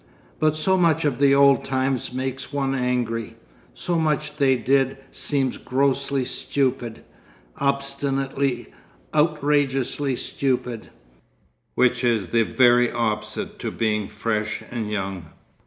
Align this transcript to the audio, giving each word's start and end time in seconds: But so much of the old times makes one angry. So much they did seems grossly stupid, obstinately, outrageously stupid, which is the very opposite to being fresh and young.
But 0.39 0.55
so 0.55 0.77
much 0.77 1.05
of 1.05 1.19
the 1.19 1.35
old 1.35 1.63
times 1.63 2.11
makes 2.11 2.51
one 2.51 2.73
angry. 2.73 3.35
So 3.75 3.99
much 3.99 4.37
they 4.37 4.55
did 4.57 4.97
seems 5.11 5.57
grossly 5.57 6.25
stupid, 6.25 7.03
obstinately, 7.57 8.69
outrageously 9.15 10.15
stupid, 10.15 10.89
which 11.75 12.03
is 12.03 12.29
the 12.29 12.41
very 12.41 12.91
opposite 12.91 13.59
to 13.59 13.69
being 13.69 14.07
fresh 14.07 14.63
and 14.71 14.89
young. 14.91 15.27